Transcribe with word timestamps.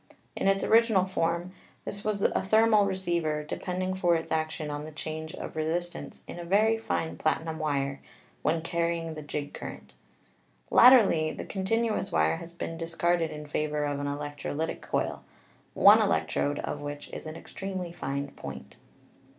In 0.35 0.47
its 0.47 0.63
original 0.63 1.05
form 1.05 1.51
this 1.85 2.03
was 2.03 2.23
a 2.23 2.41
thermal 2.41 2.87
receiver, 2.87 3.43
depending 3.43 3.93
for 3.93 4.15
its 4.15 4.31
action 4.31 4.71
on 4.71 4.83
the 4.85 4.91
change 4.91 5.35
of 5.35 5.55
re 5.55 5.63
sistance 5.65 6.21
in 6.25 6.39
a 6.39 6.43
very 6.43 6.75
fine 6.75 7.17
platinum 7.19 7.59
wire 7.59 7.99
when 8.41 8.63
carrying 8.63 9.13
the 9.13 9.21
jig 9.21 9.53
current. 9.53 9.93
Latterly 10.71 11.31
the 11.31 11.45
continuous 11.45 12.11
wire 12.11 12.37
has 12.37 12.51
been 12.51 12.79
dis 12.79 12.95
carded 12.95 13.29
in 13.29 13.45
favor 13.45 13.83
of 13.85 13.99
an 13.99 14.07
electrolytic 14.07 14.81
coil, 14.81 15.23
one 15.75 16.01
electrode 16.01 16.57
of 16.57 16.81
which 16.81 17.07
is 17.13 17.27
an 17.27 17.35
extremely 17.35 17.91
fine 17.91 18.29
point. 18.29 18.77